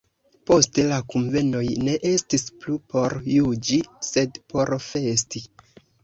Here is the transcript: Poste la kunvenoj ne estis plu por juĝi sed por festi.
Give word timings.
Poste 0.49 0.83
la 0.91 0.95
kunvenoj 1.13 1.65
ne 1.87 1.91
estis 2.11 2.45
plu 2.63 2.77
por 2.93 3.15
juĝi 3.33 3.77
sed 4.07 4.39
por 4.55 4.73
festi. 4.87 5.43